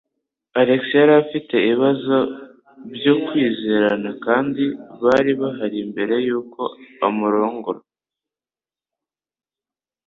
[0.59, 2.15] Alex yari afite ibibazo
[2.95, 4.63] byo kwizerana, kandi
[5.03, 6.61] bari bahari mbere yuko
[7.07, 7.79] amurongora.